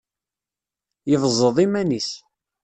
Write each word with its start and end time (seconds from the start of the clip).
Yebẓeḍ 1.09 1.57
iman-is. 1.65 2.09